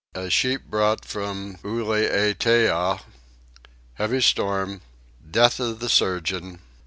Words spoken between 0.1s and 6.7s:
A Sheep brought from Ulietea. Heavy Storm. Death of the Surgeon.